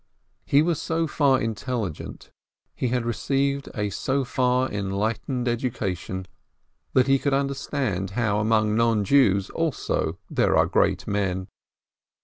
[0.47, 2.31] He was so far intelligent,
[2.73, 6.25] he had received a so far enlight ened education,
[6.93, 11.49] that he could understand how among non Jews also there are great men.